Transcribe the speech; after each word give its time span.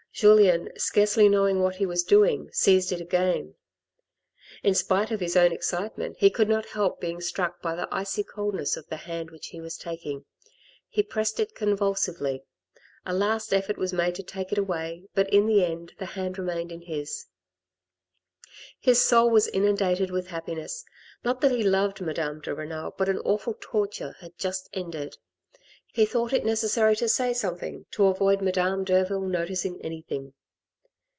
Julien, 0.13 0.69
scarcely 0.77 1.29
knowing 1.29 1.61
what 1.61 1.77
he 1.77 1.85
was 1.85 2.03
doing, 2.03 2.49
seized 2.51 2.91
it 2.91 2.99
again. 2.99 3.55
In 4.61 4.75
spite 4.75 5.09
of 5.09 5.21
his 5.21 5.37
own 5.37 5.53
excitement, 5.53 6.17
he 6.19 6.29
could 6.29 6.49
not 6.49 6.65
help 6.65 6.99
being 6.99 7.21
struck 7.21 7.61
by 7.61 7.75
the 7.75 7.87
icy 7.93 8.21
coldness 8.21 8.75
of 8.75 8.85
the 8.89 8.97
hand 8.97 9.31
which 9.31 9.47
he 9.47 9.61
was 9.61 9.77
taking; 9.77 10.25
he 10.89 11.01
pressed 11.01 11.39
it 11.39 11.55
convulsively; 11.55 12.43
a 13.05 13.13
last 13.13 13.53
effort 13.53 13.77
was 13.77 13.93
made 13.93 14.15
to 14.15 14.21
take 14.21 14.51
it 14.51 14.57
away, 14.57 15.07
but 15.15 15.31
in 15.33 15.45
the 15.47 15.63
end 15.63 15.93
the 15.97 16.07
hand 16.07 16.37
remained 16.37 16.73
in 16.73 16.81
his. 16.81 17.27
His 18.81 18.99
soul 19.01 19.29
was 19.29 19.47
inundated 19.47 20.11
with 20.11 20.27
happiness, 20.27 20.83
not 21.23 21.39
that 21.39 21.51
he 21.51 21.63
loved 21.63 22.01
Madame 22.01 22.41
de 22.41 22.53
Renal, 22.53 22.93
but 22.97 23.07
an 23.07 23.19
awful 23.19 23.55
torture 23.61 24.13
had 24.19 24.37
just 24.37 24.69
ended. 24.73 25.17
He 25.93 26.05
thought 26.05 26.31
it 26.31 26.45
necessary 26.45 26.95
to 26.95 27.09
say 27.09 27.33
something, 27.33 27.85
to 27.91 28.05
avoid 28.05 28.41
Madame 28.41 28.85
Derville 28.85 29.27
noticing 29.27 29.81
anything. 29.81 30.33